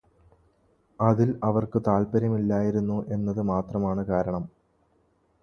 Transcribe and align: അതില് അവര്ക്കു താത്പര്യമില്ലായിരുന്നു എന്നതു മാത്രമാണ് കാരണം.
അതില് 0.99 1.33
അവര്ക്കു 1.43 1.79
താത്പര്യമില്ലായിരുന്നു 1.87 2.97
എന്നതു 3.09 3.45
മാത്രമാണ് 3.51 4.03
കാരണം. 4.05 4.43